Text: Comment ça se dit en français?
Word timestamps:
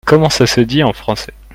Comment 0.07 0.29
ça 0.31 0.47
se 0.47 0.61
dit 0.61 0.83
en 0.83 0.93
français? 0.93 1.33